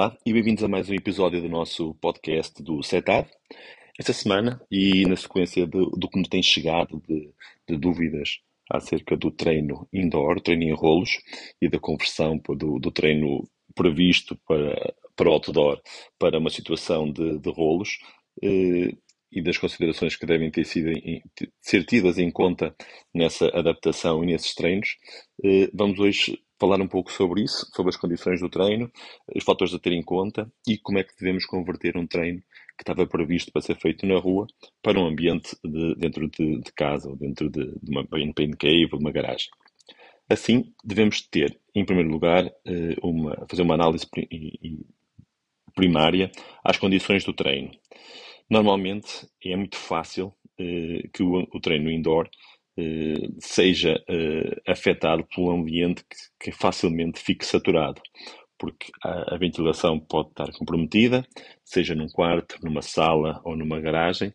Olá 0.00 0.16
e 0.24 0.32
bem-vindos 0.32 0.64
a 0.64 0.68
mais 0.68 0.88
um 0.88 0.94
episódio 0.94 1.42
do 1.42 1.48
nosso 1.50 1.92
podcast 1.96 2.62
do 2.62 2.82
Setup. 2.82 3.30
Esta 3.98 4.14
semana, 4.14 4.58
e 4.70 5.04
na 5.04 5.14
sequência 5.14 5.66
do, 5.66 5.90
do 5.90 6.08
que 6.08 6.18
nos 6.18 6.26
tem 6.26 6.42
chegado 6.42 7.02
de, 7.06 7.30
de, 7.68 7.76
dúvidas 7.76 8.38
acerca 8.70 9.14
do 9.14 9.30
treino 9.30 9.86
indoor, 9.92 10.40
treino 10.40 10.62
em 10.62 10.72
rolos, 10.72 11.18
e 11.60 11.68
da 11.68 11.78
conversão 11.78 12.38
do, 12.38 12.78
do 12.78 12.90
treino 12.90 13.46
previsto 13.74 14.40
para, 14.48 14.94
para 15.14 15.28
outdoor 15.28 15.78
para 16.18 16.38
uma 16.38 16.48
situação 16.48 17.12
de, 17.12 17.38
de 17.38 17.50
rolos, 17.50 17.98
eh, 18.42 18.96
e 19.30 19.42
das 19.42 19.58
considerações 19.58 20.16
que 20.16 20.24
devem 20.24 20.50
ter 20.50 20.64
sido 20.64 20.90
ser 21.60 21.84
tidas 21.84 22.16
em 22.16 22.30
conta 22.30 22.74
nessa 23.12 23.48
adaptação 23.48 24.24
e 24.24 24.28
nesses 24.28 24.54
treinos, 24.54 24.96
eh, 25.44 25.68
vamos 25.74 25.98
hoje 25.98 26.38
falar 26.60 26.80
um 26.80 26.86
pouco 26.86 27.10
sobre 27.10 27.42
isso, 27.42 27.66
sobre 27.74 27.88
as 27.90 27.96
condições 27.96 28.40
do 28.40 28.48
treino, 28.48 28.90
os 29.34 29.42
fatores 29.42 29.72
a 29.72 29.78
ter 29.78 29.92
em 29.92 30.02
conta 30.02 30.52
e 30.68 30.76
como 30.76 30.98
é 30.98 31.04
que 31.04 31.16
devemos 31.18 31.46
converter 31.46 31.96
um 31.96 32.06
treino 32.06 32.42
que 32.76 32.82
estava 32.82 33.06
previsto 33.06 33.50
para 33.50 33.62
ser 33.62 33.76
feito 33.76 34.06
na 34.06 34.18
rua 34.18 34.46
para 34.82 35.00
um 35.00 35.06
ambiente 35.06 35.56
de, 35.64 35.94
dentro 35.96 36.28
de, 36.28 36.60
de, 36.60 36.72
casa 36.72 37.08
ou 37.08 37.16
dentro 37.16 37.48
de, 37.50 37.64
de 37.82 37.90
uma 37.90 38.06
pain 38.06 38.52
cave 38.52 38.88
ou 38.92 38.98
de 38.98 39.04
uma 39.04 39.10
garagem. 39.10 39.48
Assim, 40.28 40.72
devemos 40.84 41.22
ter, 41.22 41.58
em 41.74 41.84
primeiro 41.84 42.10
lugar, 42.10 42.46
eh, 42.64 42.96
uma, 43.02 43.46
fazer 43.48 43.62
uma 43.62 43.74
análise 43.74 44.06
primária 45.74 46.30
às 46.64 46.78
condições 46.78 47.24
do 47.24 47.32
treino. 47.32 47.70
Normalmente 48.48 49.26
é 49.44 49.56
muito 49.56 49.76
fácil 49.76 50.32
eh, 50.58 51.08
que 51.12 51.22
o, 51.22 51.48
o 51.52 51.60
treino 51.60 51.90
indoor 51.90 52.30
seja 53.38 54.02
eh, 54.08 54.60
afetado 54.66 55.24
pelo 55.24 55.50
ambiente 55.50 56.04
que, 56.04 56.50
que, 56.50 56.52
facilmente 56.52 57.20
fique 57.20 57.44
saturado, 57.44 58.00
porque 58.58 58.90
a, 59.02 59.36
ventilação 59.38 59.98
pode 59.98 60.30
estar 60.30 60.52
comprometida, 60.52 61.26
seja 61.64 61.94
num 61.94 62.08
quarto, 62.08 62.56
numa 62.62 62.82
sala 62.82 63.40
ou 63.44 63.56
numa 63.56 63.80
garagem, 63.80 64.32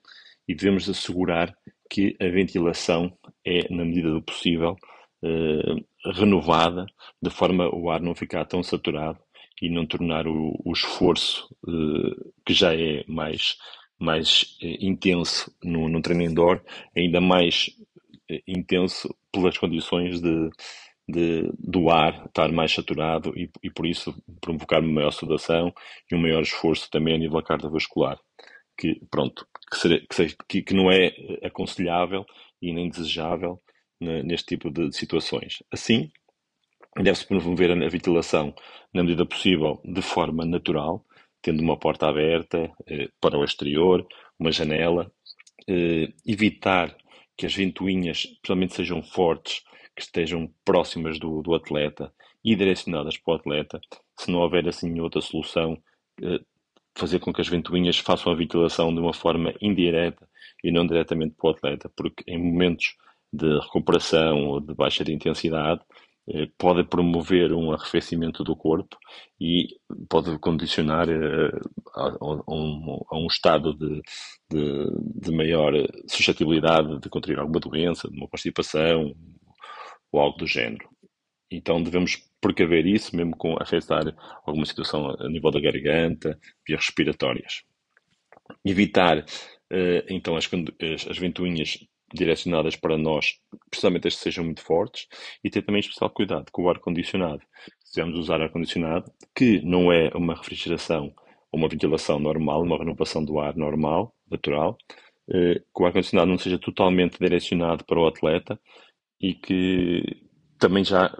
e 0.47 0.55
devemos 0.55 0.89
assegurar 0.89 1.55
que 1.89 2.15
a 2.19 2.27
ventilação 2.27 3.15
é, 3.45 3.71
na 3.73 3.85
medida 3.85 4.11
do 4.11 4.21
possível, 4.21 4.75
eh, 5.23 5.75
renovada, 6.13 6.85
de 7.21 7.29
forma 7.29 7.69
o 7.73 7.89
ar 7.89 8.01
não 8.01 8.15
ficar 8.15 8.45
tão 8.45 8.61
saturado 8.63 9.19
e 9.61 9.69
não 9.69 9.85
tornar 9.85 10.27
o, 10.27 10.59
o 10.63 10.71
esforço, 10.73 11.47
que 12.45 12.53
já 12.53 12.75
é 12.75 13.03
mais 13.07 13.57
mais 13.99 14.57
intenso 14.61 15.53
no, 15.63 15.87
no 15.87 16.01
treino 16.01 16.23
indoor, 16.23 16.61
ainda 16.95 17.21
mais 17.21 17.69
eh, 17.79 17.94
intenso 18.47 19.13
pelas 19.31 19.57
condições 19.57 20.19
de, 20.21 20.49
de, 21.07 21.51
do 21.59 21.89
ar 21.89 22.25
estar 22.25 22.51
mais 22.51 22.73
saturado 22.73 23.33
e, 23.37 23.49
e 23.61 23.69
por 23.69 23.85
isso 23.85 24.15
provocar 24.41 24.79
uma 24.79 24.93
maior 24.93 25.11
sudação 25.11 25.73
e 26.11 26.15
um 26.15 26.21
maior 26.21 26.41
esforço 26.41 26.89
também 26.89 27.15
a 27.15 27.17
nível 27.17 27.41
cardiovascular. 27.43 28.19
Que, 28.77 28.99
pronto, 29.09 29.47
que, 29.71 29.77
seria, 29.77 30.01
que, 30.01 30.35
que, 30.47 30.61
que, 30.61 30.73
não 30.73 30.91
é 30.91 31.15
aconselhável 31.43 32.25
e 32.61 32.73
nem 32.73 32.89
desejável 32.89 33.61
neste 34.01 34.47
tipo 34.47 34.69
de, 34.69 34.89
de 34.89 34.95
situações. 34.95 35.63
Assim, 35.71 36.11
deve-se 36.97 37.25
promover 37.25 37.71
a 37.71 37.89
ventilação, 37.89 38.53
na 38.93 39.03
medida 39.03 39.25
possível, 39.25 39.81
de 39.83 40.01
forma 40.01 40.45
natural, 40.45 41.05
tendo 41.41 41.61
uma 41.61 41.77
porta 41.77 42.07
aberta 42.07 42.71
eh, 42.87 43.09
para 43.21 43.37
o 43.37 43.43
exterior, 43.43 44.05
uma 44.39 44.51
janela, 44.51 45.11
eh, 45.67 46.09
evitar 46.25 46.95
que 47.37 47.45
as 47.45 47.53
ventoinhas, 47.53 48.25
principalmente 48.25 48.75
sejam 48.75 49.03
fortes, 49.03 49.63
que 49.95 50.01
estejam 50.01 50.51
próximas 50.63 51.17
do, 51.19 51.41
do 51.41 51.55
atleta 51.55 52.11
e 52.43 52.55
direcionadas 52.55 53.17
para 53.17 53.33
o 53.33 53.35
atleta. 53.37 53.81
Se 54.17 54.29
não 54.29 54.39
houver 54.39 54.67
assim 54.67 54.99
outra 54.99 55.21
solução, 55.21 55.81
eh, 56.21 56.39
fazer 56.95 57.19
com 57.19 57.33
que 57.33 57.41
as 57.41 57.47
ventoinhas 57.47 57.97
façam 57.97 58.31
a 58.31 58.35
ventilação 58.35 58.93
de 58.93 58.99
uma 58.99 59.13
forma 59.13 59.53
indireta 59.61 60.27
e 60.63 60.71
não 60.71 60.85
diretamente 60.85 61.35
para 61.35 61.47
o 61.47 61.51
atleta, 61.51 61.89
porque 61.95 62.23
em 62.27 62.37
momentos 62.37 62.95
de 63.31 63.59
recuperação 63.59 64.47
ou 64.47 64.59
de 64.59 64.73
baixa 64.73 65.03
de 65.03 65.13
intensidade, 65.13 65.81
pode 66.57 66.83
promover 66.85 67.53
um 67.53 67.71
arrefecimento 67.71 68.43
do 68.43 68.55
corpo 68.55 68.97
e 69.39 69.67
pode 70.09 70.37
condicionar 70.39 71.07
eh, 71.07 71.51
um, 72.21 72.99
a 73.09 73.17
um, 73.17 73.27
estado 73.27 73.73
de, 73.75 74.01
de, 74.49 75.21
de, 75.21 75.31
maior 75.31 75.73
suscetibilidade 76.07 76.99
de 76.99 77.09
contrair 77.09 77.39
alguma 77.39 77.59
doença, 77.59 78.09
de 78.09 78.17
uma 78.17 78.27
constipação 78.27 79.13
ou 80.11 80.19
algo 80.19 80.37
do 80.37 80.47
género. 80.47 80.89
Então 81.51 81.81
devemos 81.81 82.17
precaver 82.41 82.87
isso, 82.87 83.15
mesmo 83.15 83.35
com 83.37 83.55
afetar 83.61 84.03
alguma 84.45 84.65
situação 84.65 85.11
a 85.19 85.29
nível 85.29 85.51
da 85.51 85.61
garganta, 85.61 86.39
vias 86.67 86.85
respiratórias. 86.85 87.63
Evitar 88.65 89.23
eh, 89.71 90.05
então 90.09 90.35
as, 90.35 90.49
as 91.07 91.17
ventoinhas 91.19 91.77
direcionadas 92.15 92.75
para 92.75 92.97
nós, 92.97 93.39
precisamente 93.69 94.07
as 94.07 94.15
que 94.15 94.21
sejam 94.21 94.43
muito 94.43 94.61
fortes, 94.61 95.07
e 95.43 95.49
ter 95.49 95.61
também 95.61 95.79
especial 95.79 96.09
cuidado 96.09 96.51
com 96.51 96.63
o 96.63 96.69
ar-condicionado. 96.69 97.41
Se 97.83 98.01
vamos 98.01 98.17
usar 98.17 98.41
ar-condicionado, 98.41 99.11
que 99.35 99.61
não 99.61 99.91
é 99.91 100.09
uma 100.15 100.35
refrigeração 100.35 101.13
ou 101.51 101.59
uma 101.59 101.69
ventilação 101.69 102.19
normal, 102.19 102.63
uma 102.63 102.77
renovação 102.77 103.23
do 103.23 103.39
ar 103.39 103.55
normal, 103.55 104.13
natural, 104.29 104.77
eh, 105.29 105.55
que 105.75 105.83
o 105.83 105.85
ar-condicionado 105.85 106.29
não 106.29 106.37
seja 106.37 106.57
totalmente 106.59 107.19
direcionado 107.19 107.85
para 107.85 107.99
o 107.99 108.07
atleta 108.07 108.59
e 109.21 109.33
que 109.33 110.03
também 110.59 110.83
já 110.83 111.15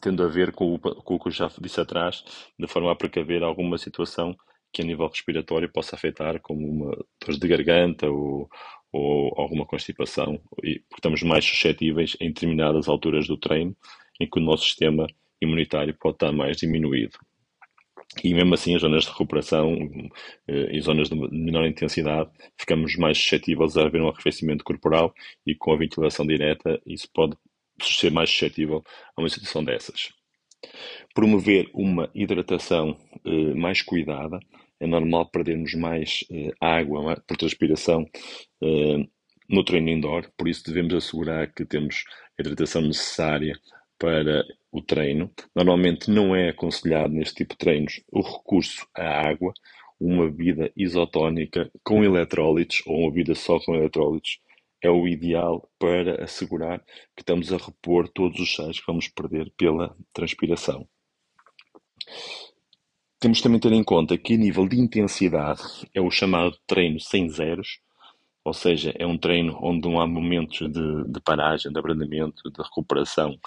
tendo 0.00 0.22
a 0.24 0.28
ver 0.28 0.52
com 0.52 0.74
o, 0.74 0.78
com 0.78 1.14
o 1.14 1.20
que 1.20 1.28
eu 1.28 1.32
já 1.32 1.48
disse 1.60 1.80
atrás, 1.80 2.24
de 2.58 2.66
forma 2.66 2.90
a 2.90 2.96
precaver 2.96 3.42
alguma 3.42 3.78
situação 3.78 4.36
que 4.72 4.82
a 4.82 4.84
nível 4.84 5.06
respiratório 5.06 5.70
possa 5.70 5.94
afetar, 5.94 6.40
como 6.40 6.66
uma 6.66 6.96
dor 7.24 7.38
de 7.38 7.48
garganta 7.48 8.10
ou, 8.10 8.48
ou 8.92 9.32
alguma 9.36 9.64
constipação, 9.64 10.38
porque 10.50 10.82
estamos 10.94 11.22
mais 11.22 11.44
suscetíveis 11.44 12.16
em 12.20 12.28
determinadas 12.28 12.88
alturas 12.88 13.26
do 13.26 13.36
treino, 13.36 13.74
em 14.20 14.28
que 14.28 14.38
o 14.38 14.42
nosso 14.42 14.64
sistema 14.64 15.06
imunitário 15.40 15.94
pode 15.94 16.16
estar 16.16 16.32
mais 16.32 16.58
diminuído. 16.58 17.18
E 18.22 18.34
mesmo 18.34 18.54
assim, 18.54 18.74
as 18.74 18.82
zonas 18.82 19.04
de 19.04 19.10
recuperação 19.10 19.74
eh, 20.46 20.76
e 20.76 20.80
zonas 20.80 21.08
de 21.08 21.14
menor 21.14 21.66
intensidade, 21.66 22.30
ficamos 22.58 22.94
mais 22.96 23.16
suscetíveis 23.16 23.76
a 23.76 23.86
haver 23.86 24.02
um 24.02 24.08
arrefecimento 24.08 24.62
corporal 24.62 25.14
e 25.46 25.54
com 25.54 25.72
a 25.72 25.78
ventilação 25.78 26.26
direta, 26.26 26.80
isso 26.86 27.08
pode 27.12 27.36
ser 27.80 28.12
mais 28.12 28.28
suscetível 28.28 28.84
a 29.16 29.20
uma 29.20 29.30
situação 29.30 29.64
dessas. 29.64 30.10
Promover 31.14 31.70
uma 31.72 32.10
hidratação 32.14 32.96
eh, 33.24 33.54
mais 33.54 33.80
cuidada, 33.80 34.40
é 34.82 34.86
normal 34.86 35.30
perdermos 35.30 35.74
mais 35.74 36.24
uh, 36.28 36.52
água 36.60 37.22
por 37.26 37.36
transpiração 37.36 38.02
uh, 38.60 39.08
no 39.48 39.64
treino 39.64 39.90
indoor, 39.90 40.28
por 40.36 40.48
isso 40.48 40.64
devemos 40.64 40.92
assegurar 40.94 41.52
que 41.52 41.64
temos 41.64 42.04
a 42.36 42.42
hidratação 42.42 42.82
necessária 42.82 43.54
para 43.96 44.44
o 44.72 44.82
treino. 44.82 45.32
Normalmente 45.54 46.10
não 46.10 46.34
é 46.34 46.48
aconselhado 46.48 47.14
neste 47.14 47.36
tipo 47.36 47.54
de 47.54 47.58
treinos 47.58 48.02
o 48.10 48.22
recurso 48.22 48.84
à 48.96 49.28
água, 49.28 49.52
uma 50.00 50.28
bebida 50.28 50.72
isotónica 50.76 51.70
com 51.84 52.02
eletrólitos 52.02 52.82
ou 52.84 53.02
uma 53.02 53.10
bebida 53.10 53.36
só 53.36 53.60
com 53.60 53.76
eletrólitos 53.76 54.40
é 54.82 54.90
o 54.90 55.06
ideal 55.06 55.70
para 55.78 56.24
assegurar 56.24 56.80
que 57.14 57.22
estamos 57.22 57.52
a 57.52 57.56
repor 57.56 58.08
todos 58.08 58.40
os 58.40 58.56
sais 58.56 58.80
que 58.80 58.86
vamos 58.86 59.06
perder 59.06 59.52
pela 59.56 59.96
transpiração. 60.12 60.88
Temos 63.22 63.40
também 63.40 63.60
ter 63.60 63.72
em 63.72 63.84
conta 63.84 64.18
que 64.18 64.34
a 64.34 64.36
nível 64.36 64.66
de 64.66 64.80
intensidade 64.80 65.62
é 65.94 66.00
o 66.00 66.10
chamado 66.10 66.58
treino 66.66 66.98
sem 66.98 67.28
zeros, 67.28 67.78
ou 68.44 68.52
seja, 68.52 68.92
é 68.98 69.06
um 69.06 69.16
treino 69.16 69.56
onde 69.62 69.88
não 69.88 70.00
há 70.00 70.08
momentos 70.08 70.68
de, 70.68 71.04
de 71.04 71.20
paragem, 71.20 71.70
de 71.70 71.78
abrandamento, 71.78 72.50
de 72.50 72.60
recuperação 72.60 73.38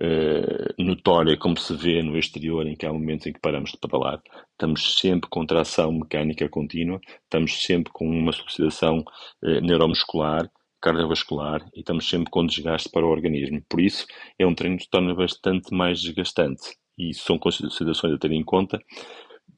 eh, 0.00 0.74
notória, 0.76 1.36
como 1.36 1.56
se 1.56 1.72
vê 1.76 2.02
no 2.02 2.18
exterior, 2.18 2.66
em 2.66 2.74
que 2.74 2.84
há 2.84 2.92
momentos 2.92 3.28
em 3.28 3.32
que 3.32 3.38
paramos 3.38 3.70
de 3.70 3.78
pedalar. 3.78 4.20
Estamos 4.50 4.98
sempre 4.98 5.30
com 5.30 5.46
tração 5.46 5.92
mecânica 5.92 6.48
contínua, 6.48 7.00
estamos 7.22 7.62
sempre 7.62 7.92
com 7.92 8.04
uma 8.08 8.32
solicitação 8.32 9.04
eh, 9.44 9.60
neuromuscular, 9.60 10.50
cardiovascular 10.80 11.64
e 11.76 11.78
estamos 11.78 12.08
sempre 12.08 12.28
com 12.28 12.44
desgaste 12.44 12.90
para 12.90 13.06
o 13.06 13.10
organismo. 13.10 13.62
Por 13.68 13.80
isso, 13.80 14.04
é 14.36 14.44
um 14.44 14.52
treino 14.52 14.78
que 14.78 14.82
se 14.82 14.90
torna 14.90 15.14
bastante 15.14 15.72
mais 15.72 16.00
desgastante 16.02 16.81
e 16.98 17.14
são 17.14 17.38
considerações 17.38 18.14
a 18.14 18.18
ter 18.18 18.32
em 18.32 18.44
conta, 18.44 18.80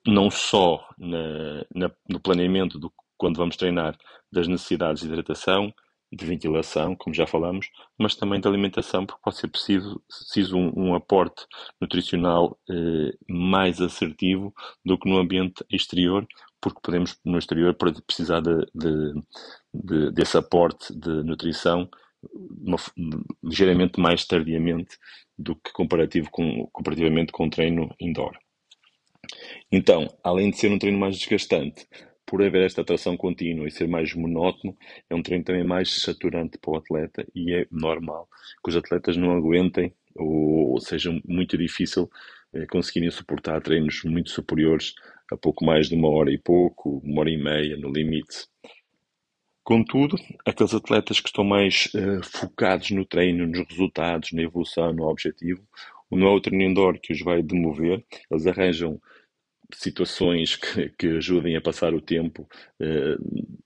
não 0.07 0.31
só 0.31 0.87
na, 0.99 1.65
na, 1.75 1.91
no 2.09 2.21
planeamento 2.21 2.79
do 2.79 2.93
quando 3.17 3.37
vamos 3.37 3.57
treinar 3.57 3.97
das 4.31 4.49
necessidades 4.49 5.03
de 5.03 5.09
hidratação, 5.09 5.73
de 6.13 6.25
ventilação, 6.27 6.95
como 6.95 7.15
já 7.15 7.27
falamos, 7.27 7.69
mas 7.99 8.15
também 8.15 8.41
de 8.41 8.47
alimentação, 8.47 9.05
porque 9.05 9.23
pode 9.23 9.37
ser 9.37 9.49
preciso, 9.49 10.01
preciso 10.07 10.57
um, 10.57 10.73
um 10.77 10.95
aporte 10.95 11.45
nutricional 11.81 12.59
eh, 12.71 13.13
mais 13.29 13.81
assertivo 13.81 14.55
do 14.85 14.99
que 14.99 15.09
no 15.09 15.19
ambiente 15.19 15.65
exterior, 15.71 16.27
porque 16.61 16.81
podemos 16.83 17.19
no 17.25 17.39
exterior 17.39 17.75
precisar 18.07 18.41
de, 18.41 18.67
de, 18.75 19.23
de, 19.73 20.11
desse 20.13 20.37
aporte 20.37 20.95
de 20.95 21.23
nutrição 21.25 21.89
uma, 22.33 22.77
ligeiramente 23.43 24.01
mais 24.01 24.25
tardiamente 24.25 24.97
do 25.39 25.57
que 25.57 25.73
comparativo 25.73 26.31
com, 26.31 26.67
comparativamente 26.73 27.33
com 27.33 27.47
o 27.47 27.51
treino 27.51 27.95
indoor. 28.01 28.37
Então, 29.71 30.09
além 30.23 30.51
de 30.51 30.59
ser 30.59 30.71
um 30.71 30.79
treino 30.79 30.99
mais 30.99 31.17
desgastante, 31.17 31.87
por 32.27 32.43
haver 32.43 32.63
esta 32.63 32.81
atração 32.81 33.17
contínua 33.17 33.69
e 33.69 33.71
ser 33.71 33.87
mais 33.87 34.15
monótono, 34.15 34.77
é 35.11 35.15
um 35.15 35.23
treino 35.23 35.45
também 35.45 35.65
mais 35.65 36.03
saturante 36.03 36.59
para 36.59 36.73
o 36.73 36.77
atleta 36.77 37.27
e 37.35 37.55
é 37.55 37.67
normal 37.71 38.29
que 38.63 38.71
os 38.71 38.77
atletas 38.77 39.17
não 39.17 39.33
aguentem 39.33 39.95
ou 40.17 40.81
seja 40.81 41.11
muito 41.27 41.59
difícil 41.59 42.09
eh, 42.53 42.67
conseguirem 42.67 43.11
suportar 43.11 43.61
treinos 43.61 44.03
muito 44.05 44.31
superiores 44.31 44.95
a 45.31 45.37
pouco 45.37 45.65
mais 45.65 45.89
de 45.89 45.95
uma 45.95 46.09
hora 46.09 46.33
e 46.33 46.39
pouco, 46.39 47.01
uma 47.05 47.21
hora 47.21 47.31
e 47.31 47.37
meia 47.37 47.77
no 47.77 47.91
limite. 47.91 48.47
Contudo, 49.65 50.17
aqueles 50.45 50.75
atletas 50.75 51.21
que 51.21 51.29
estão 51.29 51.43
mais 51.43 51.87
uh, 51.95 52.23
focados 52.23 52.91
no 52.91 53.07
treino, 53.07 53.47
nos 53.47 53.67
resultados, 53.67 54.31
na 54.33 54.43
evolução, 54.43 54.93
no 54.93 55.05
objetivo, 55.09 55.67
não 56.11 56.27
é 56.27 56.31
o 56.31 56.41
treino 56.41 56.65
indoor 56.65 57.01
que 57.01 57.15
os 57.15 57.21
vai 57.21 57.43
demover, 57.43 58.05
eles 58.31 58.47
arranjam 58.47 59.01
situações 59.73 60.55
que, 60.57 60.91
que 60.91 61.07
ajudem 61.17 61.57
a 61.57 61.63
passar 61.63 61.95
o 61.95 62.01
tempo, 62.01 62.47
uh, 62.79 63.59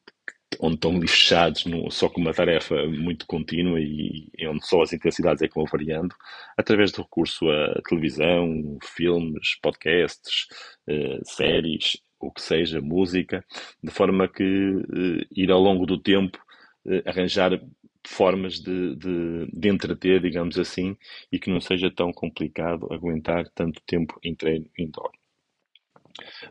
onde 0.60 0.76
estão 0.76 0.98
lixados 0.98 1.66
no, 1.66 1.90
só 1.90 2.08
com 2.08 2.20
uma 2.20 2.32
tarefa 2.32 2.86
muito 2.86 3.26
contínua 3.26 3.80
e, 3.80 4.30
e, 4.38 4.46
onde 4.46 4.66
só 4.66 4.82
as 4.82 4.92
intensidades 4.92 5.42
é 5.42 5.48
que 5.48 5.54
vão 5.54 5.64
variando, 5.64 6.14
através 6.56 6.92
do 6.92 7.02
recurso 7.02 7.48
a 7.50 7.82
televisão, 7.88 8.78
filmes, 8.82 9.58
podcasts, 9.60 10.46
uh, 10.88 11.20
séries, 11.24 11.98
o 12.18 12.30
que 12.32 12.42
seja, 12.42 12.80
música, 12.80 13.44
de 13.82 13.90
forma 13.90 14.28
que 14.28 14.42
uh, 14.42 15.26
ir 15.30 15.50
ao 15.50 15.60
longo 15.60 15.86
do 15.86 15.98
tempo 15.98 16.38
uh, 16.84 17.08
arranjar 17.08 17.60
formas 18.06 18.60
de, 18.60 18.96
de, 18.96 19.46
de, 19.52 19.68
entreter, 19.68 20.20
digamos 20.20 20.58
assim, 20.58 20.96
e 21.30 21.38
que 21.38 21.50
não 21.50 21.60
seja 21.60 21.90
tão 21.90 22.12
complicado 22.12 22.92
aguentar 22.92 23.48
tanto 23.54 23.82
tempo 23.86 24.18
em 24.22 24.34
treino 24.34 24.66
indoor. 24.78 25.10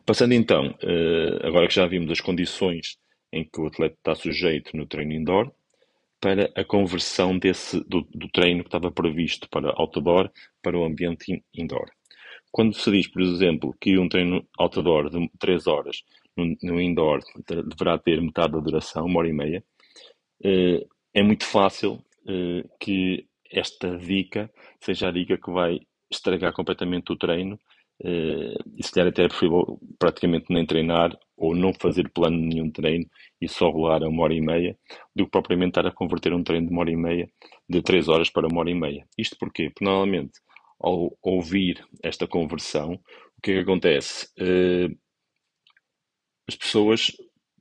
Passando 0.06 0.34
então, 0.34 0.75
agora 1.44 1.68
que 1.68 1.74
já 1.74 1.86
vimos 1.88 2.12
as 2.12 2.22
condições 2.22 2.98
em 3.34 3.44
que 3.44 3.60
o 3.60 3.66
atleta 3.68 3.96
está 3.96 4.16
sujeito 4.16 4.78
no 4.78 4.86
treino 4.86 5.13
indoor, 5.13 5.52
para 6.20 6.52
a 6.56 6.63
conversão 6.63 7.38
desse, 7.38 7.80
do, 7.88 8.02
do, 8.02 8.28
treino 8.30 8.63
que 8.63 8.68
estava 8.68 8.92
previsto 8.92 9.48
para 9.50 9.74
outdoor 9.75 10.31
para 10.62 10.78
o 10.78 10.84
ambiente 10.84 11.44
indoor. 11.54 11.90
Quando 12.52 12.74
se 12.74 12.90
diz, 12.92 13.08
por 13.08 13.22
exemplo, 13.22 13.76
que 13.80 13.98
um 13.98 14.10
treino 14.10 14.46
outdoor 14.58 15.10
de 15.10 15.30
3 15.40 15.68
horas 15.68 16.04
no, 16.36 16.82
indoor 16.82 17.22
deverá 17.48 17.98
ter 17.98 18.22
metade 18.22 18.54
da 18.54 18.60
duração, 18.60 19.06
uma 19.06 19.20
hora 19.20 19.30
e 19.30 19.34
meia, 19.34 19.64
eh, 20.44 20.86
é 21.14 21.24
muito 21.24 21.46
fácil 21.46 22.04
eh, 22.28 22.64
que 22.80 23.28
esta 23.52 23.98
dica 23.98 24.52
seja 24.80 25.10
a 25.10 25.12
dica 25.12 25.38
que 25.38 25.52
vai 25.52 25.80
estragar 26.12 26.54
completamente 26.54 27.12
o 27.12 27.16
treino 27.16 27.60
Uh, 28.00 28.54
e 28.78 28.84
se 28.84 28.92
calhar 28.92 29.10
até 29.10 29.24
é 29.24 29.28
preferível 29.28 29.80
praticamente 29.98 30.46
nem 30.54 30.64
treinar 30.68 31.18
ou 31.36 31.56
não 31.56 31.74
fazer 31.74 32.08
plano 32.10 32.38
nenhum 32.38 32.70
treino 32.70 33.10
e 33.42 33.48
só 33.48 33.70
rolar 33.70 34.04
a 34.04 34.08
uma 34.08 34.24
hora 34.24 34.36
e 34.36 34.42
meia, 34.42 34.78
do 35.16 35.26
que 35.26 35.32
propriamente 35.32 35.72
estar 35.72 35.88
a 35.88 35.92
converter 35.92 36.32
um 36.32 36.44
treino 36.44 36.68
de 36.68 36.74
uma 36.74 36.82
hora 36.82 36.92
e 36.92 36.96
meia 36.96 37.28
de 37.68 37.82
três 37.82 38.08
horas 38.08 38.30
para 38.30 38.48
uma 38.48 38.60
hora 38.60 38.70
e 38.70 38.76
meia. 38.76 39.08
Isto 39.18 39.36
porquê? 39.40 39.72
Porque 39.72 39.84
normalmente 39.84 40.40
ao 40.79 41.18
ouvir 41.21 41.85
esta 42.03 42.27
conversão, 42.27 42.94
o 43.38 43.41
que 43.41 43.51
é 43.51 43.53
que 43.56 43.59
acontece? 43.62 44.27
Uh, 44.39 44.97
as 46.47 46.56
pessoas 46.56 47.12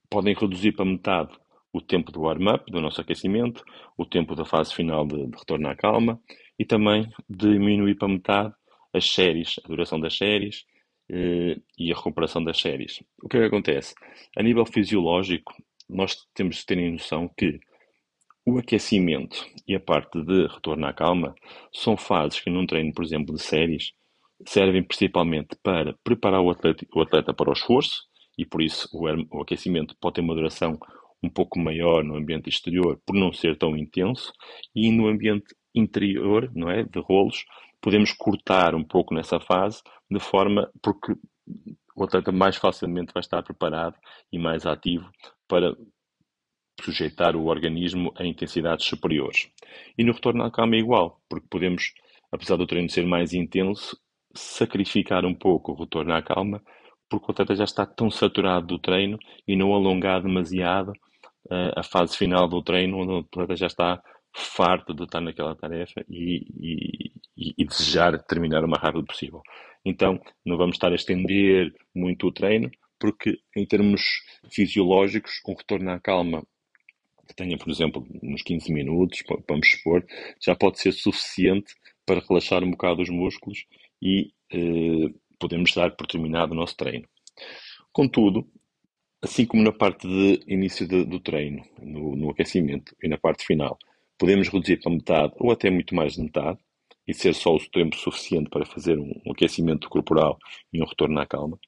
podem 0.08 0.34
reduzir 0.34 0.72
para 0.72 0.84
metade 0.84 1.36
o 1.72 1.80
tempo 1.80 2.10
do 2.10 2.22
warm-up, 2.22 2.70
do 2.70 2.80
nosso 2.80 3.00
aquecimento, 3.00 3.62
o 3.98 4.06
tempo 4.06 4.34
da 4.34 4.44
fase 4.44 4.74
final 4.74 5.06
de, 5.06 5.26
de 5.26 5.36
retorno 5.36 5.68
à 5.68 5.76
calma 5.76 6.20
e 6.58 6.64
também 6.64 7.10
diminuir 7.28 7.96
para 7.96 8.08
metade 8.08 8.54
as 8.92 9.10
séries, 9.10 9.56
a 9.64 9.68
duração 9.68 10.00
das 10.00 10.16
séries 10.16 10.64
eh, 11.10 11.56
e 11.78 11.92
a 11.92 11.96
recuperação 11.96 12.42
das 12.42 12.58
séries. 12.58 13.02
O 13.22 13.28
que 13.28 13.36
é 13.36 13.40
que 13.40 13.46
acontece? 13.46 13.94
A 14.36 14.42
nível 14.42 14.64
fisiológico, 14.64 15.52
nós 15.88 16.16
temos 16.34 16.56
de 16.56 16.66
ter 16.66 16.90
noção 16.90 17.28
que 17.36 17.60
o 18.56 18.58
aquecimento 18.58 19.46
e 19.68 19.74
a 19.74 19.80
parte 19.80 20.22
de 20.22 20.46
retorno 20.46 20.86
à 20.86 20.92
calma 20.92 21.34
são 21.72 21.96
fases 21.96 22.40
que 22.40 22.48
num 22.48 22.66
treino, 22.66 22.92
por 22.92 23.04
exemplo, 23.04 23.34
de 23.34 23.42
séries, 23.42 23.92
servem 24.46 24.82
principalmente 24.82 25.56
para 25.62 25.94
preparar 26.02 26.40
o 26.40 26.50
atleta, 26.50 26.86
o 26.94 27.02
atleta 27.02 27.34
para 27.34 27.50
o 27.50 27.52
esforço 27.52 28.04
e 28.36 28.46
por 28.46 28.62
isso 28.62 28.88
o, 28.92 29.04
o 29.36 29.42
aquecimento 29.42 29.94
pode 30.00 30.14
ter 30.14 30.20
uma 30.22 30.34
duração 30.34 30.78
um 31.22 31.28
pouco 31.28 31.58
maior 31.58 32.02
no 32.02 32.16
ambiente 32.16 32.48
exterior 32.48 33.00
por 33.04 33.14
não 33.14 33.32
ser 33.32 33.56
tão 33.58 33.76
intenso 33.76 34.32
e 34.74 34.90
no 34.90 35.06
ambiente 35.06 35.54
interior, 35.74 36.50
não 36.54 36.70
é, 36.70 36.82
de 36.82 36.98
rolos, 37.00 37.44
podemos 37.80 38.12
cortar 38.12 38.74
um 38.74 38.84
pouco 38.84 39.14
nessa 39.14 39.38
fase, 39.38 39.82
de 40.10 40.18
forma 40.18 40.70
porque 40.82 41.14
o 41.94 42.04
atleta 42.04 42.32
mais 42.32 42.56
facilmente 42.56 43.12
vai 43.12 43.20
estar 43.20 43.42
preparado 43.42 43.96
e 44.32 44.38
mais 44.38 44.64
ativo 44.64 45.10
para 45.46 45.76
sujeitar 46.80 47.36
o 47.36 47.46
organismo 47.46 48.12
a 48.16 48.24
intensidades 48.24 48.86
superiores. 48.86 49.50
E 49.96 50.04
no 50.04 50.12
retorno 50.12 50.44
à 50.44 50.50
calma 50.50 50.76
é 50.76 50.78
igual, 50.78 51.20
porque 51.28 51.46
podemos, 51.48 51.92
apesar 52.30 52.56
do 52.56 52.66
treino 52.66 52.90
ser 52.90 53.06
mais 53.06 53.32
intenso, 53.32 53.98
sacrificar 54.34 55.24
um 55.24 55.34
pouco 55.34 55.72
o 55.72 55.74
retorno 55.74 56.12
à 56.12 56.22
calma, 56.22 56.62
porque 57.08 57.26
o 57.28 57.30
atleta 57.30 57.54
já 57.54 57.64
está 57.64 57.86
tão 57.86 58.10
saturado 58.10 58.66
do 58.66 58.78
treino 58.78 59.18
e 59.46 59.56
não 59.56 59.74
alongar 59.74 60.22
demasiado 60.22 60.90
uh, 60.90 61.72
a 61.76 61.82
fase 61.82 62.16
final 62.16 62.48
do 62.48 62.62
treino, 62.62 62.98
onde 62.98 63.12
o 63.12 63.18
atleta 63.18 63.56
já 63.56 63.66
está 63.66 64.02
farto 64.34 64.92
de 64.92 65.04
estar 65.04 65.20
naquela 65.20 65.54
tarefa 65.54 66.04
e, 66.10 67.10
e, 67.36 67.54
e, 67.56 67.64
desejar 67.64 68.18
terminar 68.24 68.62
o 68.64 68.68
mais 68.68 68.82
rápido 68.82 69.06
possível. 69.06 69.40
Então, 69.84 70.20
não 70.44 70.58
vamos 70.58 70.76
estar 70.76 70.92
a 70.92 70.94
estender 70.94 71.72
muito 71.94 72.26
o 72.26 72.32
treino, 72.32 72.70
porque 72.98 73.38
em 73.56 73.64
termos 73.64 74.02
fisiológicos, 74.52 75.40
um 75.48 75.54
retorno 75.54 75.90
à 75.90 76.00
calma 76.00 76.42
que 77.26 77.34
tenha, 77.34 77.56
por 77.58 77.70
exemplo, 77.70 78.06
uns 78.22 78.42
15 78.42 78.72
minutos, 78.72 79.22
vamos 79.48 79.70
supor, 79.70 80.04
já 80.42 80.54
pode 80.54 80.80
ser 80.80 80.92
suficiente 80.92 81.74
para 82.04 82.22
relaxar 82.26 82.62
um 82.62 82.70
bocado 82.70 83.02
os 83.02 83.08
músculos 83.10 83.64
e 84.00 84.32
eh, 84.52 85.12
podemos 85.38 85.72
dar 85.74 85.90
por 85.96 86.06
terminado 86.06 86.52
o 86.52 86.56
nosso 86.56 86.76
treino. 86.76 87.08
Contudo, 87.92 88.46
assim 89.22 89.44
como 89.44 89.62
na 89.62 89.72
parte 89.72 90.06
de 90.06 90.40
início 90.46 90.86
de, 90.86 91.04
do 91.04 91.18
treino, 91.20 91.64
no, 91.82 92.14
no 92.14 92.30
aquecimento 92.30 92.94
e 93.02 93.08
na 93.08 93.18
parte 93.18 93.44
final, 93.44 93.78
Podemos 94.18 94.48
reduzir 94.48 94.80
para 94.80 94.92
metade 94.92 95.34
ou 95.36 95.50
até 95.50 95.68
muito 95.70 95.94
mais 95.94 96.14
de 96.14 96.22
metade 96.22 96.58
e 97.06 97.12
ser 97.12 97.34
só 97.34 97.54
o 97.54 97.70
tempo 97.70 97.94
suficiente 97.96 98.48
para 98.48 98.64
fazer 98.64 98.98
um, 98.98 99.12
aquecimento 99.30 99.88
corporal 99.90 100.38
e 100.72 100.82
um 100.82 100.86
retorno 100.86 101.20
à 101.20 101.26
calma. 101.26 101.58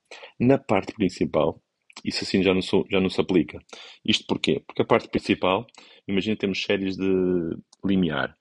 Na 0.40 0.56
parte 0.56 0.94
principal, 0.94 1.60
isso 2.04 2.24
assim 2.24 2.42
já 2.42 2.54
não, 2.54 2.62
sou, 2.62 2.86
já 2.90 3.00
não 3.00 3.10
se 3.10 3.20
aplica. 3.20 3.58
Isto 4.04 4.24
porquê? 4.26 4.62
Porque 4.66 4.82
a 4.82 4.84
parte 4.84 5.08
principal, 5.08 5.66
imagina 6.06 6.36
temos 6.36 6.62
séries 6.62 6.96
de 6.96 7.56
limiar. 7.84 8.36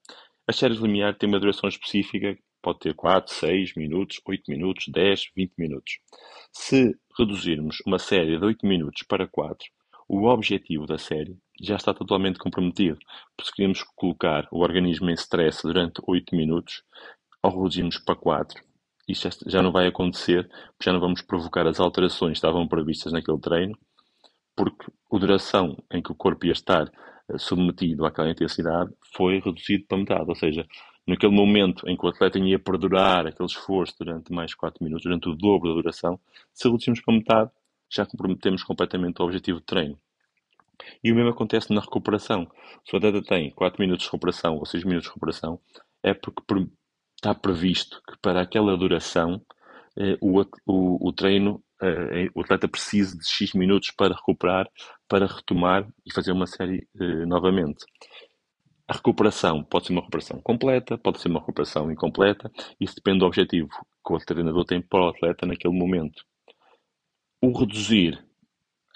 As 0.48 0.56
séries 0.56 0.78
de 0.78 0.84
limiar 0.84 1.18
têm 1.18 1.28
uma 1.28 1.40
duração 1.40 1.68
específica, 1.68 2.38
pode 2.62 2.80
ter 2.80 2.94
4, 2.94 3.34
6 3.34 3.76
minutos, 3.76 4.20
8 4.26 4.44
minutos, 4.50 4.86
10, 4.88 5.32
20 5.36 5.54
minutos. 5.58 6.00
Se 6.52 6.96
reduzirmos 7.18 7.78
uma 7.86 8.00
série 8.00 8.38
de 8.38 8.46
8 8.46 8.66
minutos 8.66 9.04
para 9.08 9.28
4, 9.28 9.66
o 10.08 10.26
objetivo 10.28 10.86
da 10.86 10.98
série 10.98 11.38
já 11.62 11.76
está 11.76 11.94
totalmente 11.94 12.40
comprometido. 12.40 12.98
Se 13.42 13.54
queremos 13.54 13.84
colocar 13.96 14.48
o 14.52 14.60
organismo 14.60 15.10
em 15.10 15.14
stress 15.14 15.62
durante 15.64 16.02
8 16.08 16.36
minutos, 16.36 16.84
ao 17.44 17.52
reduzirmos 17.52 17.98
para 18.00 18.16
4, 18.16 18.64
isto 19.08 19.30
já 19.50 19.62
não 19.62 19.72
vai 19.72 19.88
acontecer, 19.88 20.50
já 20.82 20.92
não 20.92 21.00
vamos 21.00 21.22
provocar 21.22 21.66
as 21.66 21.80
alterações 21.80 22.34
que 22.34 22.38
estavam 22.38 22.68
previstas 22.68 23.14
naquele 23.14 23.40
treino, 23.40 23.78
porque 24.56 24.92
a 25.12 25.18
duração 25.18 25.78
em 25.92 26.02
que 26.02 26.12
o 26.12 26.16
corpo 26.16 26.46
ia 26.46 26.52
estar 26.52 26.92
eh, 27.30 27.38
submetido 27.38 28.06
àquela 28.06 28.30
intensidade 28.30 28.92
foi 29.16 29.40
reduzido 29.40 29.86
para 29.88 29.98
metade. 29.98 30.26
Ou 30.28 30.36
seja, 30.36 30.66
naquele 31.06 31.34
momento 31.34 31.88
em 31.88 31.96
que 31.96 32.06
o 32.06 32.10
atleta 32.10 32.38
ia 32.40 32.60
perdurar 32.60 33.28
aquele 33.28 33.48
esforço 33.48 33.96
durante 34.00 34.34
mais 34.34 34.54
4 34.54 34.84
minutos, 34.84 35.04
durante 35.04 35.30
o 35.30 35.36
dobro 35.36 35.70
da 35.70 35.76
duração, 35.76 36.20
se 36.54 36.68
reduzirmos 36.68 37.02
para 37.02 37.14
metade, 37.14 37.52
já 37.90 38.06
comprometemos 38.06 38.64
completamente 38.64 39.22
o 39.22 39.26
objetivo 39.26 39.60
de 39.60 39.66
treino. 39.66 39.98
E 41.04 41.12
o 41.12 41.16
mesmo 41.16 41.32
acontece 41.32 41.74
na 41.74 41.82
recuperação. 41.82 42.48
Se 42.86 42.94
o 42.94 42.98
atleta 42.98 43.22
tem 43.22 43.52
4 43.52 43.82
minutos 43.82 44.06
de 44.06 44.12
recuperação 44.12 44.58
ou 44.58 44.66
6 44.66 44.84
minutos 44.84 45.06
de 45.06 45.10
recuperação, 45.10 45.60
é 46.04 46.14
porque 46.14 46.42
está 47.18 47.34
previsto 47.36 48.02
que 48.08 48.18
para 48.22 48.42
aquela 48.42 48.78
duração 48.78 49.42
eh, 49.98 50.18
o, 50.22 50.40
o, 50.66 51.10
o, 51.10 51.14
treino, 51.14 51.62
eh, 51.82 52.30
o 52.34 52.42
atleta 52.42 52.68
precisa 52.68 53.18
de 53.18 53.28
X 53.28 53.54
minutos 53.54 53.92
para 53.92 54.16
recuperar, 54.16 54.70
para 55.08 55.26
retomar 55.26 55.88
e 56.06 56.14
fazer 56.14 56.32
uma 56.32 56.48
série 56.48 56.88
eh, 57.00 57.26
novamente. 57.26 57.84
A 58.88 58.94
recuperação 58.94 59.64
pode 59.64 59.88
ser 59.88 59.94
uma 59.94 60.02
recuperação 60.02 60.40
completa, 60.42 60.98
pode 60.98 61.20
ser 61.20 61.28
uma 61.30 61.40
recuperação 61.40 61.92
incompleta, 61.92 62.50
isso 62.80 62.96
depende 62.96 63.20
do 63.20 63.26
objetivo 63.26 63.70
que 64.06 64.14
o 64.14 64.18
treinador 64.20 64.64
tem 64.64 64.82
para 64.82 65.06
o 65.06 65.10
atleta 65.10 65.46
naquele 65.46 65.78
momento. 65.78 66.24
O 67.42 67.52
reduzir 67.52 68.24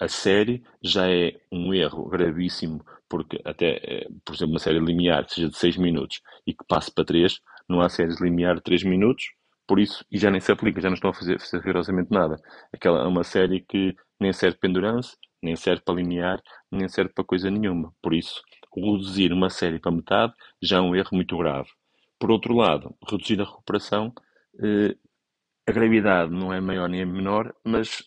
a 0.00 0.08
série 0.08 0.62
já 0.82 1.08
é 1.08 1.38
um 1.50 1.72
erro 1.74 2.08
gravíssimo, 2.08 2.84
porque 3.08 3.40
até, 3.44 3.76
eh, 3.84 4.08
por 4.24 4.34
exemplo, 4.34 4.54
uma 4.54 4.58
série 4.58 4.80
limiar, 4.80 5.28
seja 5.28 5.48
de 5.48 5.56
6 5.56 5.76
minutos 5.76 6.20
e 6.46 6.52
que 6.54 6.64
passe 6.66 6.90
para 6.92 7.04
3, 7.04 7.38
não 7.72 7.80
há 7.80 7.88
séries 7.88 8.20
limiar 8.20 8.56
de 8.56 8.62
3 8.62 8.84
minutos, 8.84 9.24
Por 9.66 9.78
isso, 9.80 10.04
e 10.10 10.18
já 10.18 10.30
nem 10.30 10.40
se 10.40 10.52
aplica, 10.52 10.80
já 10.80 10.88
não 10.90 10.94
estão 10.94 11.10
a 11.10 11.14
fazer, 11.14 11.40
fazer 11.40 11.58
rigorosamente 11.58 12.10
nada. 12.10 12.36
Aquela 12.72 13.04
é 13.04 13.06
uma 13.06 13.24
série 13.24 13.60
que 13.60 13.96
nem 14.20 14.32
serve 14.32 14.58
para 14.58 14.68
endurance, 14.70 15.16
nem 15.42 15.56
serve 15.56 15.82
para 15.84 15.94
linear, 15.94 16.42
nem 16.70 16.88
serve 16.88 17.12
para 17.14 17.24
coisa 17.24 17.50
nenhuma. 17.50 17.92
Por 18.02 18.12
isso, 18.14 18.42
reduzir 18.76 19.32
uma 19.32 19.50
série 19.50 19.78
para 19.78 19.92
metade 19.92 20.34
já 20.62 20.78
é 20.78 20.80
um 20.80 20.94
erro 20.96 21.10
muito 21.12 21.36
grave. 21.38 21.68
Por 22.18 22.30
outro 22.30 22.54
lado, 22.54 22.94
reduzir 23.08 23.40
a 23.40 23.44
recuperação, 23.44 24.12
eh, 24.62 24.96
a 25.66 25.72
gravidade 25.72 26.30
não 26.32 26.52
é 26.52 26.60
maior 26.60 26.88
nem 26.88 27.00
é 27.00 27.04
menor, 27.04 27.54
mas 27.64 28.02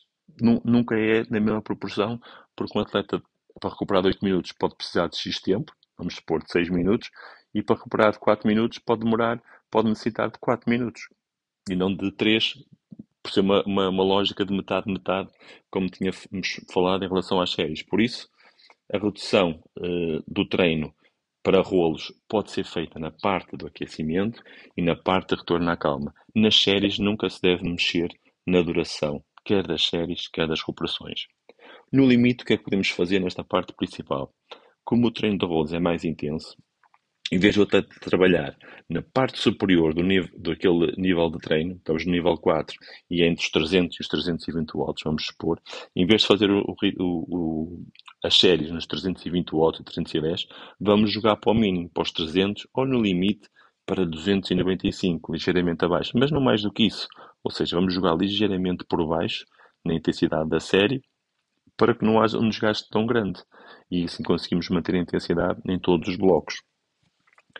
nunca 0.63 0.95
é 0.98 1.24
na 1.29 1.39
mesma 1.39 1.62
proporção, 1.62 2.19
porque 2.55 2.77
um 2.77 2.81
atleta 2.81 3.22
para 3.60 3.69
recuperar 3.69 4.01
de 4.03 4.10
8 4.10 4.24
minutos 4.24 4.51
pode 4.51 4.75
precisar 4.75 5.07
de 5.07 5.17
X 5.17 5.39
tempo, 5.41 5.74
vamos 5.98 6.15
supor 6.15 6.43
de 6.43 6.51
6 6.51 6.69
minutos, 6.69 7.10
e 7.53 7.63
para 7.63 7.75
recuperar 7.75 8.12
de 8.12 8.19
4 8.19 8.48
minutos 8.48 8.79
pode 8.79 9.01
demorar, 9.03 9.41
pode 9.69 9.89
necessitar 9.89 10.31
de 10.31 10.39
4 10.39 10.69
minutos, 10.69 11.03
e 11.69 11.75
não 11.75 11.93
de 11.93 12.12
3, 12.12 12.53
por 13.22 13.31
ser 13.31 13.41
uma, 13.41 13.63
uma, 13.63 13.89
uma 13.89 14.03
lógica 14.03 14.45
de 14.45 14.55
metade-metade, 14.55 15.29
como 15.72 15.89
tínhamos 15.89 16.27
falado 16.72 17.03
em 17.03 17.07
relação 17.07 17.41
às 17.41 17.51
séries. 17.51 17.81
Por 17.81 18.00
isso, 18.00 18.29
a 18.93 18.98
redução 18.98 19.63
uh, 19.77 20.24
do 20.27 20.48
treino 20.48 20.93
para 21.43 21.62
rolos 21.62 22.13
pode 22.27 22.51
ser 22.51 22.65
feita 22.65 23.00
na 23.00 23.12
parte 23.12 23.55
do 23.55 23.67
aquecimento 23.67 24.41
e 24.75 24.81
na 24.81 24.95
parte 24.95 25.29
de 25.29 25.41
retorno 25.41 25.69
à 25.69 25.77
calma. 25.77 26.13
Nas 26.36 26.55
séries 26.55 27.00
nunca 27.00 27.29
se 27.29 27.41
deve 27.41 27.63
mexer 27.63 28.10
na 28.45 28.62
duração, 28.62 29.24
quer 29.43 29.65
das 29.65 29.86
séries, 29.86 30.27
quer 30.27 30.48
das 30.48 30.60
recuperações. 30.60 31.27
No 31.91 32.05
limite, 32.07 32.43
o 32.43 32.45
que 32.45 32.53
é 32.53 32.57
que 32.57 32.63
podemos 32.63 32.89
fazer 32.89 33.19
nesta 33.19 33.43
parte 33.43 33.74
principal? 33.74 34.34
Como 34.84 35.07
o 35.07 35.12
treino 35.12 35.38
de 35.38 35.45
rolos 35.45 35.74
é 35.74 35.79
mais 35.79 36.03
intenso, 36.03 36.55
em 37.32 37.39
vez 37.39 37.55
de 37.55 37.60
eu 37.60 37.65
trabalhar 37.65 38.55
na 38.89 39.01
parte 39.01 39.39
superior 39.39 39.94
do 39.94 40.03
nível, 40.03 40.29
daquele 40.38 40.94
nível 40.96 41.29
de 41.32 41.39
treino, 41.39 41.75
estamos 41.75 42.05
no 42.05 42.12
nível 42.12 42.38
4 42.38 42.77
e 43.10 43.24
é 43.24 43.27
entre 43.27 43.44
os 43.44 43.50
300 43.50 43.98
e 43.98 44.01
os 44.01 44.08
320 44.08 44.72
watts, 44.75 45.03
vamos 45.03 45.25
supor, 45.25 45.60
em 45.96 46.05
vez 46.05 46.22
de 46.22 46.27
fazer 46.27 46.51
o, 46.51 46.62
o, 46.62 46.75
o, 47.00 47.86
as 48.24 48.39
séries 48.39 48.70
nos 48.70 48.86
320 48.86 49.51
watts 49.53 49.82
e 49.82 49.84
310, 49.84 50.48
vamos 50.79 51.12
jogar 51.12 51.36
para 51.38 51.51
o 51.51 51.55
mínimo, 51.55 51.89
para 51.89 52.03
os 52.03 52.12
300 52.12 52.67
ou 52.74 52.86
no 52.86 53.01
limite 53.01 53.50
para 53.86 54.05
295, 54.05 55.34
ligeiramente 55.34 55.84
abaixo, 55.86 56.12
mas 56.15 56.32
não 56.32 56.41
mais 56.41 56.62
do 56.62 56.72
que 56.72 56.88
isso. 56.88 57.08
Ou 57.44 57.51
seja, 57.51 57.75
vamos 57.75 57.94
jogar 57.94 58.15
ligeiramente 58.15 58.84
por 58.86 59.05
baixo 59.08 59.46
na 59.84 59.94
intensidade 59.94 60.50
da 60.50 60.60
série 60.60 61.01
para 61.77 61.94
que 61.94 62.05
não 62.05 62.22
haja 62.22 62.38
um 62.38 62.50
desgaste 62.50 62.89
tão 62.89 63.05
grande. 63.05 63.44
E 63.91 64.05
assim 64.05 64.24
conseguimos 64.24 64.70
manter 64.70 64.96
a 64.96 65.00
intensidade 65.00 65.62
em 65.67 65.79
todos 65.79 66.08
os 66.10 66.15
blocos. 66.15 66.62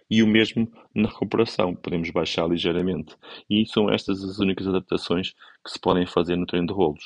E 0.10 0.22
o 0.22 0.28
mesmo 0.28 0.72
na 0.94 1.10
recuperação, 1.10 1.76
podemos 1.76 2.10
baixar 2.12 2.48
ligeiramente. 2.48 3.16
E 3.50 3.66
são 3.66 3.90
estas 3.90 4.24
as 4.24 4.40
únicas 4.40 4.68
adaptações 4.68 5.32
que 5.64 5.72
se 5.72 5.80
podem 5.80 6.06
fazer 6.06 6.36
no 6.36 6.46
treino 6.46 6.68
de 6.68 6.74
rolos. 6.74 7.06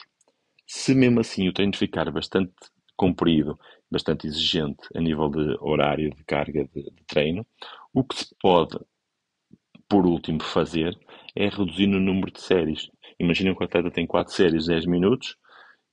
Se 0.68 0.94
mesmo 0.94 1.20
assim 1.20 1.48
o 1.48 1.54
treino 1.54 1.76
ficar 1.76 2.12
bastante 2.12 2.54
comprido, 2.96 3.58
bastante 3.90 4.28
exigente 4.28 4.88
a 4.94 5.00
nível 5.00 5.30
de 5.30 5.58
horário 5.62 6.14
de 6.14 6.24
carga 6.26 6.68
de, 6.74 6.84
de 6.84 7.04
treino, 7.08 7.46
o 7.94 8.04
que 8.04 8.16
se 8.16 8.36
pode, 8.42 8.78
por 9.88 10.06
último, 10.06 10.44
fazer 10.44 10.98
é 11.36 11.48
reduzir 11.48 11.88
o 11.88 12.00
número 12.00 12.32
de 12.32 12.42
séries. 12.42 12.90
Imaginem 13.20 13.56
que 13.56 13.64
o 13.64 13.66
atleta 13.66 13.90
tem 13.90 14.06
4 14.06 14.34
séries 14.34 14.66
de 14.66 14.70
10 14.70 14.86
minutos, 14.86 15.38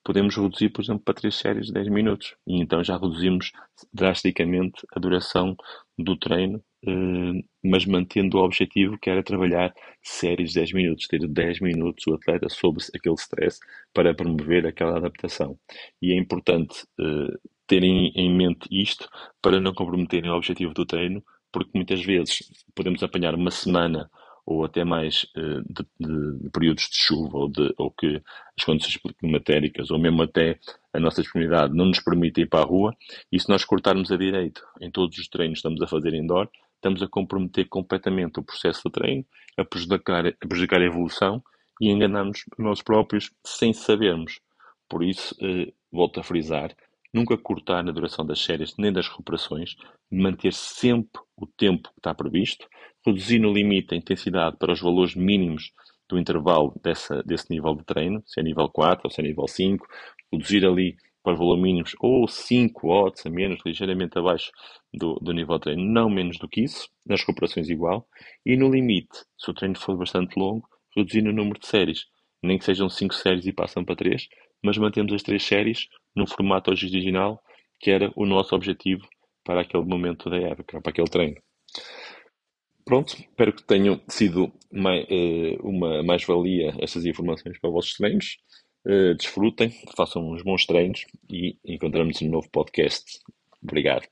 podemos 0.05 0.37
reduzir, 0.37 0.71
por 0.71 0.83
exemplo, 0.83 1.03
para 1.03 1.15
3 1.15 1.35
séries 1.35 1.67
de 1.67 1.73
10 1.73 1.89
minutos. 1.89 2.37
E 2.47 2.61
então 2.61 2.83
já 2.85 2.95
reduzimos 2.97 3.53
drasticamente 3.93 4.87
a 4.95 5.01
duração 5.01 5.57
do 5.99 6.17
treino 6.17 6.63
mas 7.65 7.85
mantendo 7.85 8.39
o 8.39 8.45
objetivo 8.45 8.99
que 8.99 9.11
era 9.11 9.23
trabalhar 9.23 9.75
séries 10.03 10.51
de 10.51 10.61
10 10.61 10.73
minutos, 10.73 11.07
ter 11.07 11.27
10 11.27 11.61
minutos 11.61 12.07
o 12.07 12.15
atleta 12.15 12.49
sob 12.49 12.79
aquele 12.95 13.15
stress 13.17 13.59
para 13.93 14.15
promover 14.15 14.67
aquela 14.67 14.97
adaptação. 14.97 15.59
E 16.01 16.13
é 16.13 16.17
importante 16.17 16.85
uh, 17.01 17.39
terem 17.67 18.13
em 18.15 18.35
mente 18.35 18.69
isto 18.71 19.09
para 19.43 19.61
não 19.61 19.75
comprometerem 19.75 20.31
o 20.31 20.37
objetivo 20.37 20.73
do 20.73 20.87
treino, 20.87 21.23
porque 21.53 21.71
muitas 21.75 22.05
vezes 22.05 22.41
podemos 22.75 23.03
apanhar 23.03 23.35
uma 23.35 23.51
semana 23.51 24.09
ou 24.47 24.65
até 24.65 24.85
mais 24.85 25.25
uh, 25.37 25.63
de, 25.69 25.85
de, 25.99 26.39
de, 26.45 26.51
períodos 26.51 26.85
de 26.85 26.97
chuva 26.97 27.37
ou, 27.37 27.49
de, 27.49 27.75
ou 27.77 27.91
que 27.91 28.23
as 28.57 28.65
condições 28.65 28.97
climatéricas 29.19 29.91
ou 29.91 29.99
mesmo 29.99 30.23
até 30.23 30.61
a 30.93 31.01
nossa 31.01 31.21
disponibilidade 31.21 31.75
não 31.75 31.87
nos 31.87 31.99
permite 31.99 32.43
ir 32.43 32.49
para 32.49 32.61
a 32.61 32.67
rua 32.67 32.97
e 33.33 33.41
se 33.41 33.49
nós 33.49 33.65
cortarmos 33.65 34.13
a 34.13 34.17
direito 34.17 34.63
em 34.81 34.91
todos 34.91 35.19
os 35.19 35.27
treinos 35.29 35.55
que 35.55 35.59
estamos 35.59 35.83
a 35.83 35.89
fazer 35.89 36.15
indoor, 36.15 36.49
estamos 36.77 37.03
a 37.03 37.09
comprometer 37.09 37.69
completamente 37.69 38.39
o 38.39 38.45
processo 38.45 38.83
de 38.85 38.93
treino, 38.93 39.27
a 39.57 39.65
prejudicar, 39.65 40.27
a 40.27 40.47
prejudicar 40.47 40.81
a 40.81 40.85
evolução 40.85 41.43
e 41.81 41.91
enganarmos 41.91 42.45
nós 42.59 42.81
próprios 42.83 43.31
sem 43.45 43.73
sabermos. 43.73 44.41
Por 44.89 45.03
isso, 45.03 45.35
eh, 45.43 45.73
volto 45.91 46.21
a 46.21 46.23
frisar, 46.23 46.75
nunca 47.13 47.37
cortar 47.37 47.83
na 47.83 47.93
duração 47.93 48.25
das 48.25 48.41
séries 48.41 48.75
nem 48.79 48.93
das 48.93 49.09
recuperações, 49.09 49.77
manter 50.11 50.53
sempre 50.53 51.21
o 51.37 51.47
tempo 51.47 51.91
que 51.91 51.99
está 51.99 52.15
previsto, 52.15 52.67
reduzir 53.05 53.39
no 53.39 53.53
limite 53.53 53.95
a 53.95 53.97
intensidade 53.97 54.57
para 54.59 54.73
os 54.73 54.81
valores 54.81 55.15
mínimos 55.15 55.73
do 56.09 56.19
intervalo 56.19 56.73
dessa, 56.83 57.23
desse 57.23 57.51
nível 57.51 57.75
de 57.75 57.85
treino, 57.85 58.23
se 58.27 58.39
é 58.39 58.43
nível 58.43 58.69
4 58.69 59.03
ou 59.05 59.11
se 59.11 59.21
é 59.21 59.25
nível 59.25 59.49
5, 59.49 59.87
reduzir 60.33 60.65
ali 60.65 60.97
para 61.27 61.33
os 61.33 61.41
valores 61.41 61.61
mínimos 61.61 61.97
ou 61.99 62.29
5 62.29 62.87
watts 62.87 63.27
a 63.27 63.31
menos, 63.31 63.59
ligeiramente 63.67 64.17
abaixo 64.17 64.53
do, 64.95 65.15
do 65.15 65.33
nível 65.33 65.57
de 65.57 65.63
treino, 65.63 65.83
não 65.83 66.09
menos 66.09 66.39
do 66.39 66.49
que 66.49 66.63
isso, 66.63 66.89
nas 67.05 67.19
recuperações 67.19 67.69
igual, 67.69 68.07
e 68.45 68.57
no 68.57 68.71
limite, 68.71 69.25
se 69.37 69.51
o 69.51 69.55
treino 69.55 69.77
for 69.77 69.97
bastante 69.97 70.39
longo, 70.39 70.69
reduzir 70.97 71.27
o 71.27 71.33
número 71.33 71.59
de 71.59 71.67
séries, 71.67 72.05
nem 72.41 72.57
que 72.57 72.65
sejam 72.65 72.89
5 72.89 73.13
séries 73.13 73.45
e 73.45 73.53
passam 73.53 73.85
para 73.85 73.97
3, 73.97 74.29
mas 74.63 74.79
mantemos 74.79 75.13
as 75.13 75.25
3 75.25 75.43
séries 75.43 75.89
no 76.15 76.29
formato 76.29 76.71
original, 76.71 77.43
que 77.81 77.91
era 77.91 78.13
o 78.15 78.25
nosso 78.25 78.55
objetivo 78.55 79.05
para 79.45 79.63
aquele 79.63 79.85
momento 79.85 80.31
da 80.31 80.37
época, 80.37 80.81
para 80.81 80.91
aquele 80.91 81.09
treino. 81.09 81.43
Pronto, 82.85 83.17
espero 83.17 83.53
que 83.53 83.65
tenham 83.65 84.01
sido 84.09 84.53
eh, 85.11 85.57
uma 85.61 86.05
mais-valia 86.05 86.73
estas 86.79 87.05
informações 87.05 87.59
para 87.59 87.69
os 87.69 87.75
vossos 87.75 87.95
treinos. 87.95 88.37
Uh, 88.87 89.17
desfrutem, 89.17 89.71
façam 89.97 90.31
uns 90.31 90.43
bons 90.43 90.65
treinos 90.65 91.05
e 91.29 91.59
encontramos 91.65 92.23
um 92.23 92.31
novo 92.31 92.49
podcast. 92.51 93.19
Obrigado. 93.61 94.07